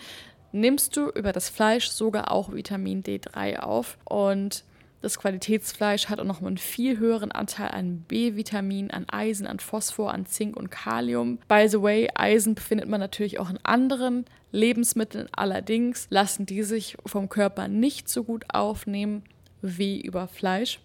nimmst 0.52 0.96
du 0.96 1.10
über 1.10 1.32
das 1.32 1.48
Fleisch 1.48 1.88
sogar 1.88 2.30
auch 2.30 2.52
Vitamin 2.52 3.02
D3 3.02 3.58
auf. 3.58 3.98
Und 4.04 4.64
das 5.00 5.18
Qualitätsfleisch 5.18 6.08
hat 6.08 6.18
auch 6.18 6.24
noch 6.24 6.42
einen 6.42 6.58
viel 6.58 6.98
höheren 6.98 7.30
Anteil 7.30 7.70
an 7.70 8.00
B-Vitamin, 8.08 8.90
an 8.90 9.08
Eisen, 9.08 9.46
an 9.46 9.60
Phosphor, 9.60 10.12
an 10.12 10.26
Zink 10.26 10.56
und 10.56 10.70
Kalium. 10.70 11.38
By 11.46 11.68
the 11.68 11.80
way, 11.80 12.08
Eisen 12.14 12.54
befindet 12.54 12.88
man 12.88 13.00
natürlich 13.00 13.38
auch 13.38 13.50
in 13.50 13.60
anderen 13.62 14.24
Lebensmitteln. 14.50 15.28
Allerdings 15.32 16.08
lassen 16.10 16.46
die 16.46 16.62
sich 16.62 16.96
vom 17.06 17.28
Körper 17.28 17.68
nicht 17.68 18.08
so 18.08 18.24
gut 18.24 18.44
aufnehmen 18.48 19.22
wie 19.62 20.00
über 20.00 20.26
Fleisch. 20.26 20.80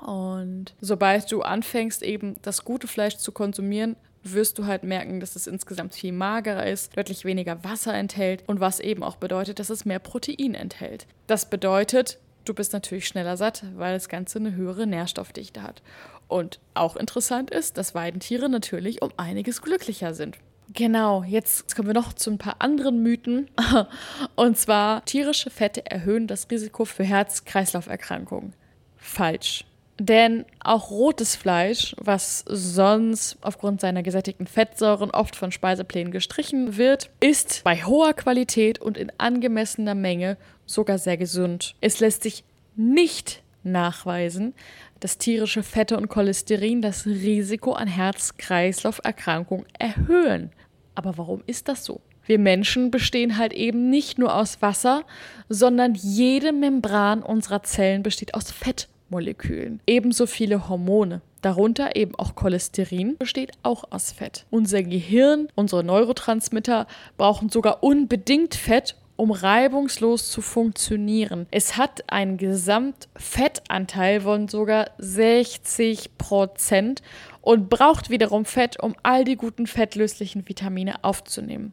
Und 0.00 0.74
sobald 0.80 1.30
du 1.32 1.40
anfängst, 1.40 2.02
eben 2.02 2.34
das 2.42 2.64
gute 2.64 2.86
Fleisch 2.86 3.16
zu 3.16 3.32
konsumieren, 3.32 3.96
wirst 4.24 4.58
du 4.58 4.66
halt 4.66 4.82
merken, 4.82 5.20
dass 5.20 5.36
es 5.36 5.46
insgesamt 5.46 5.94
viel 5.94 6.12
magerer 6.12 6.66
ist, 6.66 6.96
deutlich 6.96 7.24
weniger 7.24 7.62
Wasser 7.64 7.94
enthält 7.94 8.42
und 8.46 8.60
was 8.60 8.80
eben 8.80 9.02
auch 9.02 9.16
bedeutet, 9.16 9.58
dass 9.58 9.70
es 9.70 9.84
mehr 9.84 9.98
Protein 9.98 10.54
enthält. 10.54 11.06
Das 11.26 11.48
bedeutet, 11.48 12.18
du 12.44 12.54
bist 12.54 12.72
natürlich 12.72 13.06
schneller 13.06 13.36
satt, 13.36 13.64
weil 13.76 13.94
das 13.94 14.08
Ganze 14.08 14.38
eine 14.38 14.54
höhere 14.54 14.86
Nährstoffdichte 14.86 15.62
hat. 15.62 15.82
Und 16.28 16.60
auch 16.72 16.96
interessant 16.96 17.50
ist, 17.50 17.76
dass 17.76 17.94
Weidentiere 17.94 18.48
natürlich 18.48 19.02
um 19.02 19.10
einiges 19.16 19.62
glücklicher 19.62 20.14
sind. 20.14 20.38
Genau, 20.72 21.22
jetzt 21.22 21.76
kommen 21.76 21.88
wir 21.88 21.94
noch 21.94 22.14
zu 22.14 22.30
ein 22.30 22.38
paar 22.38 22.56
anderen 22.60 23.02
Mythen. 23.02 23.50
Und 24.34 24.56
zwar, 24.56 25.04
tierische 25.04 25.50
Fette 25.50 25.88
erhöhen 25.90 26.26
das 26.26 26.50
Risiko 26.50 26.86
für 26.86 27.04
Herz-Kreislauf-Erkrankungen. 27.04 28.54
Falsch. 28.96 29.66
Denn 30.00 30.44
auch 30.58 30.90
rotes 30.90 31.36
Fleisch, 31.36 31.94
was 31.98 32.44
sonst 32.48 33.38
aufgrund 33.42 33.80
seiner 33.80 34.02
gesättigten 34.02 34.48
Fettsäuren 34.48 35.10
oft 35.12 35.36
von 35.36 35.52
Speiseplänen 35.52 36.12
gestrichen 36.12 36.76
wird, 36.76 37.10
ist 37.20 37.62
bei 37.62 37.76
hoher 37.84 38.12
Qualität 38.12 38.80
und 38.80 38.98
in 38.98 39.12
angemessener 39.18 39.94
Menge 39.94 40.36
sogar 40.66 40.98
sehr 40.98 41.16
gesund. 41.16 41.76
Es 41.80 42.00
lässt 42.00 42.24
sich 42.24 42.42
nicht 42.74 43.42
nachweisen, 43.62 44.52
dass 44.98 45.18
tierische 45.18 45.62
Fette 45.62 45.96
und 45.96 46.08
Cholesterin 46.08 46.82
das 46.82 47.06
Risiko 47.06 47.72
an 47.72 47.86
Herz-Kreislauf-Erkrankungen 47.86 49.66
erhöhen. 49.78 50.50
Aber 50.96 51.16
warum 51.18 51.42
ist 51.46 51.68
das 51.68 51.84
so? 51.84 52.00
Wir 52.26 52.38
Menschen 52.38 52.90
bestehen 52.90 53.38
halt 53.38 53.52
eben 53.52 53.90
nicht 53.90 54.18
nur 54.18 54.34
aus 54.34 54.60
Wasser, 54.60 55.04
sondern 55.48 55.94
jede 55.94 56.52
Membran 56.52 57.22
unserer 57.22 57.62
Zellen 57.62 58.02
besteht 58.02 58.34
aus 58.34 58.50
Fett 58.50 58.88
Molekülen. 59.14 59.80
Ebenso 59.86 60.26
viele 60.26 60.68
Hormone. 60.68 61.20
Darunter 61.40 61.94
eben 61.94 62.16
auch 62.16 62.34
Cholesterin 62.34 63.16
besteht 63.16 63.52
auch 63.62 63.84
aus 63.90 64.10
Fett. 64.10 64.44
Unser 64.50 64.82
Gehirn, 64.82 65.46
unsere 65.54 65.84
Neurotransmitter 65.84 66.88
brauchen 67.16 67.48
sogar 67.48 67.84
unbedingt 67.84 68.56
Fett, 68.56 68.96
um 69.14 69.30
reibungslos 69.30 70.32
zu 70.32 70.40
funktionieren. 70.40 71.46
Es 71.52 71.76
hat 71.76 72.02
einen 72.12 72.38
Gesamtfettanteil 72.38 74.22
von 74.22 74.48
sogar 74.48 74.90
60 74.98 76.18
Prozent 76.18 77.00
und 77.40 77.70
braucht 77.70 78.10
wiederum 78.10 78.44
Fett, 78.44 78.82
um 78.82 78.96
all 79.04 79.22
die 79.22 79.36
guten 79.36 79.68
fettlöslichen 79.68 80.48
Vitamine 80.48 81.04
aufzunehmen. 81.04 81.72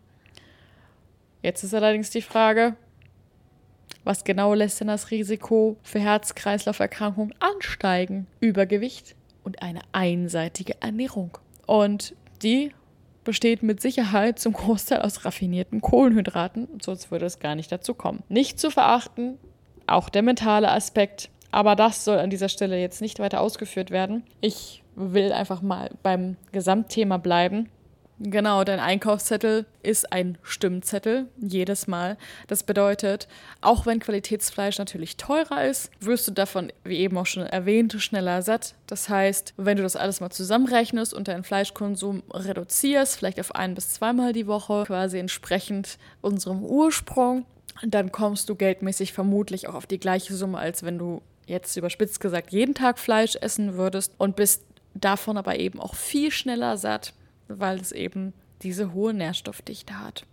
Jetzt 1.41 1.63
ist 1.63 1.74
allerdings 1.74 2.12
die 2.12 2.21
Frage, 2.21 2.75
was 4.03 4.24
genau 4.24 4.53
lässt 4.53 4.79
denn 4.79 4.88
das 4.88 5.12
Risiko 5.12 5.77
für 5.83 6.00
Herz-Kreislauf-Erkrankungen 6.00 7.33
ansteigen? 7.39 8.27
Übergewicht 8.39 9.15
und 9.43 9.62
eine 9.62 9.81
einseitige 9.91 10.81
Ernährung. 10.81 11.38
Und 11.65 12.15
die 12.41 12.71
besteht 13.24 13.63
mit 13.63 13.81
Sicherheit 13.81 14.39
zum 14.39 14.53
Großteil 14.53 15.01
aus 15.01 15.25
raffinierten 15.25 15.81
Kohlenhydraten, 15.81 16.67
sonst 16.81 17.12
würde 17.12 17.25
es 17.25 17.39
gar 17.39 17.55
nicht 17.55 17.71
dazu 17.71 17.93
kommen. 17.93 18.24
Nicht 18.29 18.60
zu 18.60 18.71
verachten, 18.71 19.38
auch 19.88 20.10
der 20.10 20.24
mentale 20.24 20.71
Aspekt, 20.71 21.29
aber 21.51 21.75
das 21.75 22.03
soll 22.03 22.17
an 22.17 22.29
dieser 22.29 22.50
Stelle 22.50 22.79
jetzt 22.79 23.01
nicht 23.01 23.19
weiter 23.19 23.41
ausgeführt 23.41 23.91
werden. 23.91 24.24
Ich 24.39 24.83
will 24.95 25.31
einfach 25.31 25.62
mal 25.62 25.91
beim 26.01 26.38
Gesamtthema 26.51 27.17
bleiben 27.17 27.69
Genau, 28.24 28.63
dein 28.63 28.80
Einkaufszettel 28.80 29.66
ist 29.82 30.13
ein 30.13 30.38
Stimmzettel 30.44 31.28
jedes 31.40 31.88
Mal. 31.88 32.18
Das 32.48 32.62
bedeutet, 32.62 33.28
auch 33.62 33.88
wenn 33.88 34.00
Qualitätsfleisch 34.00 34.78
natürlich 34.78 35.18
teurer 35.18 35.66
ist, 35.66 35.90
wirst 36.00 36.28
du 36.28 36.32
davon, 36.32 36.72
wie 36.84 36.98
eben 36.98 37.18
auch 37.18 37.25
schon 37.25 37.48
erwähnt, 37.48 37.96
schneller 37.98 38.44
satt. 38.44 38.75
Das 38.86 39.10
heißt, 39.10 39.56
wenn 39.58 39.78
du 39.78 39.82
das 39.82 39.96
alles 39.96 40.22
mal 40.22 40.30
zusammenrechnest 40.30 41.16
und 41.16 41.30
deinen 41.30 41.44
Fleischkonsum 41.44 42.22
reduzierst, 42.30 43.16
vielleicht 43.16 43.40
auf 43.40 43.56
ein 43.56 43.74
bis 43.74 43.90
zweimal 43.90 44.34
die 44.34 44.46
Woche, 44.46 44.84
quasi 44.86 45.18
entsprechend 45.18 45.98
unserem 46.22 46.63
Ursprung, 46.63 47.46
dann 47.84 48.12
kommst 48.12 48.50
du 48.50 48.56
geldmäßig 48.56 49.13
vermutlich 49.13 49.68
auch 49.68 49.74
auf 49.74 49.88
die 49.88 50.00
gleiche 50.00 50.36
Summe, 50.36 50.60
als 50.60 50.84
wenn 50.84 51.00
du 51.00 51.24
jetzt 51.48 51.75
überspitzt 51.75 52.20
gesagt 52.20 52.51
jeden 52.51 52.75
Tag 52.75 53.00
Fleisch 53.00 53.36
essen 53.36 53.78
würdest 53.78 54.13
und 54.20 54.36
bist 54.36 54.62
davon 54.94 55.38
aber 55.38 55.58
eben 55.58 55.80
auch 55.80 55.96
viel 55.96 56.30
schneller 56.30 56.78
satt, 56.78 57.13
weil 57.60 57.79
es 57.79 57.91
eben 57.91 58.34
diese 58.62 58.93
hohe 58.93 59.13
Nährstoffdichte 59.13 60.00
hat. 60.00 60.25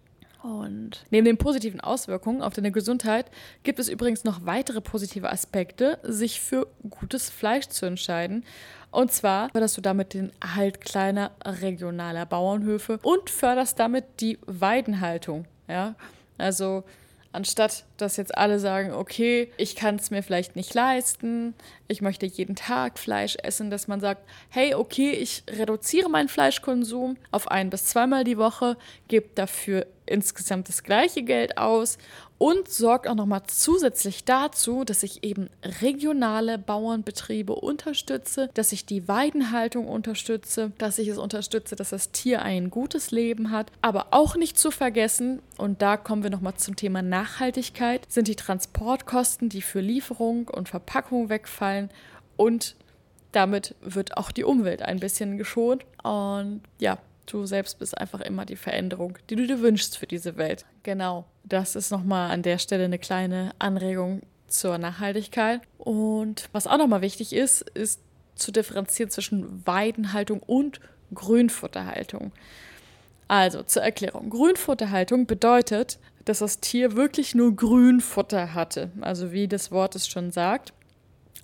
Und 0.42 1.04
neben 1.10 1.24
den 1.24 1.36
positiven 1.36 1.80
Auswirkungen 1.80 2.42
auf 2.42 2.54
deine 2.54 2.70
Gesundheit 2.70 3.26
gibt 3.64 3.80
es 3.80 3.88
übrigens 3.88 4.24
noch 4.24 4.46
weitere 4.46 4.80
positive 4.80 5.30
Aspekte, 5.30 5.98
sich 6.04 6.40
für 6.40 6.68
gutes 6.88 7.28
Fleisch 7.28 7.66
zu 7.68 7.86
entscheiden. 7.86 8.44
Und 8.90 9.12
zwar 9.12 9.50
förderst 9.50 9.76
du 9.76 9.80
damit 9.80 10.14
den 10.14 10.30
Erhalt 10.40 10.80
kleiner 10.80 11.32
regionaler 11.44 12.24
Bauernhöfe 12.24 13.00
und 13.02 13.30
förderst 13.30 13.78
damit 13.80 14.04
die 14.20 14.38
Weidenhaltung. 14.46 15.46
Ja, 15.66 15.96
also 16.38 16.84
Anstatt 17.30 17.84
dass 17.98 18.16
jetzt 18.16 18.36
alle 18.36 18.58
sagen, 18.58 18.92
okay, 18.92 19.52
ich 19.58 19.76
kann 19.76 19.96
es 19.96 20.10
mir 20.10 20.22
vielleicht 20.22 20.56
nicht 20.56 20.72
leisten, 20.72 21.54
ich 21.88 22.02
möchte 22.02 22.26
jeden 22.26 22.54
Tag 22.54 22.98
Fleisch 22.98 23.36
essen, 23.42 23.70
dass 23.70 23.88
man 23.88 24.00
sagt, 24.00 24.22
hey, 24.50 24.74
okay, 24.74 25.10
ich 25.10 25.42
reduziere 25.48 26.10
meinen 26.10 26.28
Fleischkonsum 26.28 27.16
auf 27.30 27.50
ein 27.50 27.70
bis 27.70 27.86
zweimal 27.86 28.24
die 28.24 28.38
Woche, 28.38 28.76
gebe 29.08 29.28
dafür 29.34 29.86
insgesamt 30.08 30.68
das 30.68 30.82
gleiche 30.82 31.22
Geld 31.22 31.58
aus 31.58 31.98
und 32.38 32.68
sorgt 32.68 33.08
auch 33.08 33.14
nochmal 33.14 33.42
zusätzlich 33.46 34.24
dazu, 34.24 34.84
dass 34.84 35.02
ich 35.02 35.24
eben 35.24 35.50
regionale 35.80 36.56
Bauernbetriebe 36.56 37.54
unterstütze, 37.54 38.48
dass 38.54 38.72
ich 38.72 38.86
die 38.86 39.08
Weidenhaltung 39.08 39.88
unterstütze, 39.88 40.72
dass 40.78 40.98
ich 40.98 41.08
es 41.08 41.18
unterstütze, 41.18 41.74
dass 41.74 41.90
das 41.90 42.12
Tier 42.12 42.42
ein 42.42 42.70
gutes 42.70 43.10
Leben 43.10 43.50
hat. 43.50 43.72
Aber 43.82 44.08
auch 44.12 44.36
nicht 44.36 44.56
zu 44.56 44.70
vergessen, 44.70 45.42
und 45.56 45.82
da 45.82 45.96
kommen 45.96 46.22
wir 46.22 46.30
nochmal 46.30 46.54
zum 46.54 46.76
Thema 46.76 47.02
Nachhaltigkeit, 47.02 48.06
sind 48.08 48.28
die 48.28 48.36
Transportkosten, 48.36 49.48
die 49.48 49.62
für 49.62 49.80
Lieferung 49.80 50.48
und 50.48 50.68
Verpackung 50.68 51.28
wegfallen 51.28 51.77
und 52.36 52.76
damit 53.32 53.74
wird 53.80 54.16
auch 54.16 54.30
die 54.32 54.44
Umwelt 54.44 54.82
ein 54.82 55.00
bisschen 55.00 55.38
geschont. 55.38 55.84
Und 56.02 56.62
ja, 56.78 56.98
Du 57.28 57.44
selbst 57.44 57.78
bist 57.78 57.96
einfach 57.98 58.22
immer 58.22 58.46
die 58.46 58.56
Veränderung, 58.56 59.18
die 59.28 59.36
du 59.36 59.46
dir 59.46 59.60
wünschst 59.60 59.98
für 59.98 60.06
diese 60.06 60.38
Welt. 60.38 60.64
Genau. 60.82 61.26
Das 61.44 61.76
ist 61.76 61.90
nochmal 61.90 62.30
an 62.30 62.42
der 62.42 62.56
Stelle 62.56 62.84
eine 62.84 62.98
kleine 62.98 63.52
Anregung 63.58 64.22
zur 64.46 64.78
Nachhaltigkeit. 64.78 65.60
Und 65.76 66.48
was 66.52 66.66
auch 66.66 66.78
nochmal 66.78 67.02
wichtig 67.02 67.34
ist, 67.34 67.68
ist 67.74 68.00
zu 68.34 68.50
differenzieren 68.50 69.10
zwischen 69.10 69.66
Weidenhaltung 69.66 70.40
und 70.42 70.80
Grünfutterhaltung. 71.12 72.32
Also 73.28 73.62
zur 73.62 73.82
Erklärung. 73.82 74.30
Grünfutterhaltung 74.30 75.26
bedeutet, 75.26 75.98
dass 76.24 76.38
das 76.38 76.60
Tier 76.60 76.96
wirklich 76.96 77.34
nur 77.34 77.54
Grünfutter 77.54 78.54
hatte. 78.54 78.90
Also 79.02 79.32
wie 79.32 79.48
das 79.48 79.70
Wort 79.70 79.94
es 79.96 80.08
schon 80.08 80.30
sagt. 80.30 80.72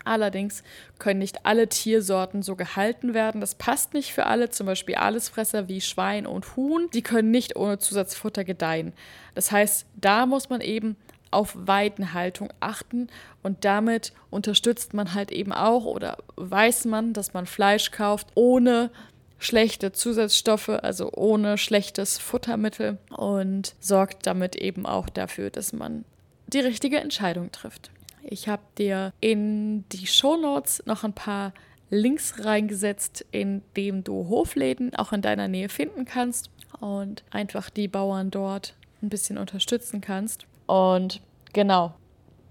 Allerdings 0.04 0.62
können 0.98 1.18
nicht 1.18 1.46
alle 1.46 1.68
Tiersorten 1.68 2.42
so 2.42 2.56
gehalten 2.56 3.14
werden. 3.14 3.40
Das 3.40 3.54
passt 3.54 3.94
nicht 3.94 4.12
für 4.12 4.26
alle, 4.26 4.50
zum 4.50 4.66
Beispiel 4.66 4.96
Allesfresser 4.96 5.68
wie 5.68 5.80
Schwein 5.80 6.26
und 6.26 6.56
Huhn. 6.56 6.88
Die 6.92 7.02
können 7.02 7.30
nicht 7.30 7.56
ohne 7.56 7.78
Zusatzfutter 7.78 8.44
gedeihen. 8.44 8.92
Das 9.34 9.50
heißt, 9.50 9.86
da 9.96 10.26
muss 10.26 10.50
man 10.50 10.60
eben 10.60 10.96
auf 11.30 11.52
Weidenhaltung 11.54 12.52
achten 12.60 13.08
und 13.42 13.64
damit 13.64 14.12
unterstützt 14.30 14.94
man 14.94 15.14
halt 15.14 15.32
eben 15.32 15.52
auch 15.52 15.84
oder 15.84 16.18
weiß 16.36 16.84
man, 16.84 17.12
dass 17.12 17.34
man 17.34 17.46
Fleisch 17.46 17.90
kauft 17.90 18.28
ohne 18.34 18.90
schlechte 19.38 19.92
Zusatzstoffe, 19.92 20.68
also 20.68 21.12
ohne 21.12 21.58
schlechtes 21.58 22.18
Futtermittel 22.18 22.98
und 23.10 23.74
sorgt 23.80 24.26
damit 24.26 24.56
eben 24.56 24.86
auch 24.86 25.08
dafür, 25.08 25.50
dass 25.50 25.72
man 25.72 26.04
die 26.46 26.60
richtige 26.60 26.98
Entscheidung 26.98 27.50
trifft. 27.52 27.90
Ich 28.24 28.48
habe 28.48 28.62
dir 28.78 29.12
in 29.20 29.88
die 29.90 30.06
Show 30.06 30.36
Notes 30.36 30.82
noch 30.86 31.04
ein 31.04 31.12
paar 31.12 31.52
Links 31.90 32.44
reingesetzt, 32.44 33.24
in 33.30 33.62
dem 33.76 34.04
du 34.04 34.28
Hofläden 34.28 34.94
auch 34.96 35.12
in 35.12 35.22
deiner 35.22 35.48
Nähe 35.48 35.68
finden 35.68 36.04
kannst 36.04 36.50
und 36.80 37.22
einfach 37.30 37.70
die 37.70 37.88
Bauern 37.88 38.30
dort 38.30 38.74
ein 39.02 39.08
bisschen 39.08 39.38
unterstützen 39.38 40.00
kannst. 40.00 40.46
Und 40.66 41.20
genau, 41.52 41.94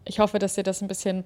ich 0.06 0.20
hoffe, 0.20 0.40
dass 0.40 0.56
dir 0.56 0.64
das 0.64 0.82
ein 0.82 0.88
bisschen 0.88 1.26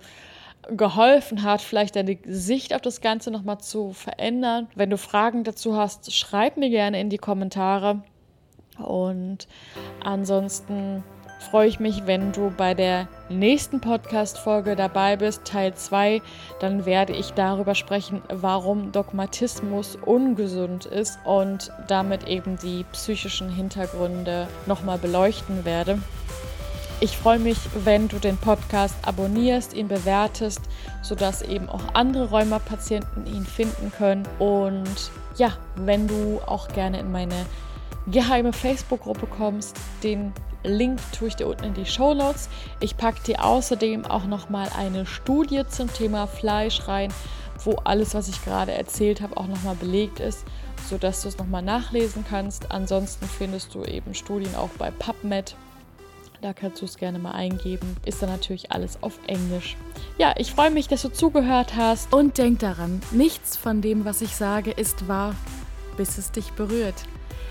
geholfen 0.69 1.43
hat, 1.43 1.61
vielleicht 1.61 1.95
deine 1.95 2.17
Sicht 2.25 2.73
auf 2.73 2.81
das 2.81 3.01
Ganze 3.01 3.31
nochmal 3.31 3.59
zu 3.59 3.93
verändern. 3.93 4.67
Wenn 4.75 4.89
du 4.89 4.97
Fragen 4.97 5.43
dazu 5.43 5.75
hast, 5.75 6.13
schreib 6.13 6.57
mir 6.57 6.69
gerne 6.69 6.99
in 6.99 7.09
die 7.09 7.17
Kommentare. 7.17 8.01
Und 8.77 9.47
ansonsten 10.03 11.03
freue 11.39 11.67
ich 11.67 11.79
mich, 11.79 12.05
wenn 12.05 12.31
du 12.31 12.51
bei 12.55 12.73
der 12.73 13.07
nächsten 13.29 13.79
Podcast-Folge 13.79 14.75
dabei 14.75 15.15
bist, 15.15 15.45
Teil 15.45 15.73
2. 15.73 16.21
Dann 16.59 16.85
werde 16.85 17.13
ich 17.13 17.33
darüber 17.33 17.75
sprechen, 17.75 18.21
warum 18.29 18.91
Dogmatismus 18.91 19.97
ungesund 20.05 20.85
ist 20.85 21.19
und 21.25 21.71
damit 21.87 22.27
eben 22.27 22.57
die 22.57 22.85
psychischen 22.91 23.49
Hintergründe 23.49 24.47
nochmal 24.65 24.97
beleuchten 24.97 25.65
werde. 25.65 25.99
Ich 26.99 27.15
freue 27.15 27.37
mich, 27.37 27.59
wenn 27.83 28.07
du 28.07 28.17
den 28.17 28.37
Podcast 28.37 28.95
abonnierst, 29.03 29.75
ihn 29.75 29.87
bewertest, 29.87 30.61
sodass 31.03 31.43
eben 31.43 31.69
auch 31.69 31.93
andere 31.93 32.31
Rheumapatienten 32.31 33.27
ihn 33.27 33.45
finden 33.45 33.91
können. 33.95 34.27
Und 34.39 35.11
ja, 35.37 35.51
wenn 35.75 36.07
du 36.07 36.41
auch 36.47 36.69
gerne 36.69 36.99
in 36.99 37.11
meine 37.11 37.45
geheime 38.07 38.53
Facebook-Gruppe 38.53 39.27
kommst, 39.27 39.75
den 40.03 40.33
Link 40.63 40.99
tue 41.17 41.29
ich 41.29 41.35
dir 41.35 41.47
unten 41.47 41.65
in 41.65 41.73
die 41.73 41.85
Show 41.85 42.13
Notes. 42.13 42.49
Ich 42.79 42.97
packe 42.97 43.21
dir 43.23 43.43
außerdem 43.43 44.05
auch 44.05 44.25
nochmal 44.25 44.69
eine 44.75 45.05
Studie 45.05 45.63
zum 45.67 45.91
Thema 45.91 46.27
Fleisch 46.27 46.87
rein, 46.87 47.13
wo 47.63 47.75
alles, 47.83 48.13
was 48.13 48.27
ich 48.27 48.43
gerade 48.43 48.73
erzählt 48.73 49.21
habe, 49.21 49.37
auch 49.37 49.47
nochmal 49.47 49.75
belegt 49.75 50.19
ist, 50.19 50.45
sodass 50.89 51.21
du 51.21 51.29
es 51.29 51.37
nochmal 51.37 51.61
nachlesen 51.61 52.25
kannst. 52.29 52.71
Ansonsten 52.71 53.25
findest 53.27 53.73
du 53.75 53.83
eben 53.83 54.13
Studien 54.13 54.55
auch 54.55 54.69
bei 54.77 54.91
PubMed. 54.91 55.55
Da 56.41 56.53
kannst 56.53 56.81
du 56.81 56.85
es 56.85 56.97
gerne 56.97 57.17
mal 57.17 57.31
eingeben. 57.31 57.97
Ist 58.05 58.21
dann 58.21 58.29
natürlich 58.29 58.71
alles 58.71 59.01
auf 59.01 59.19
Englisch. 59.25 59.75
Ja, 60.19 60.35
ich 60.37 60.51
freue 60.51 60.69
mich, 60.69 60.87
dass 60.87 61.01
du 61.01 61.09
zugehört 61.09 61.75
hast. 61.75 62.13
Und 62.13 62.37
denk 62.37 62.59
daran, 62.59 63.01
nichts 63.11 63.57
von 63.57 63.81
dem, 63.81 64.05
was 64.05 64.21
ich 64.21 64.35
sage, 64.35 64.71
ist 64.71 65.07
wahr, 65.07 65.35
bis 65.97 66.19
es 66.19 66.31
dich 66.31 66.51
berührt. 66.51 67.05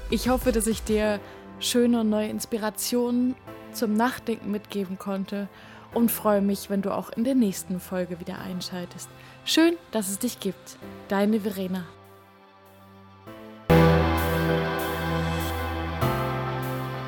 Ich 0.08 0.28
hoffe, 0.28 0.52
dass 0.52 0.68
ich 0.68 0.84
dir 0.84 1.18
schöne 1.58 2.00
und 2.02 2.10
neue 2.10 2.28
Inspirationen 2.28 3.34
zum 3.72 3.94
Nachdenken 3.94 4.52
mitgeben 4.52 4.98
konnte 4.98 5.48
und 5.94 6.12
freue 6.12 6.40
mich, 6.40 6.70
wenn 6.70 6.80
du 6.80 6.92
auch 6.92 7.10
in 7.10 7.24
der 7.24 7.34
nächsten 7.34 7.80
Folge 7.80 8.20
wieder 8.20 8.38
einschaltest. 8.38 9.08
Schön, 9.44 9.74
dass 9.90 10.08
es 10.08 10.20
dich 10.20 10.38
gibt. 10.38 10.78
Deine 11.08 11.40
Verena. 11.40 11.84